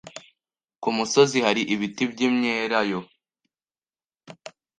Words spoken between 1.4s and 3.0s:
hari ibiti by'imyelayo?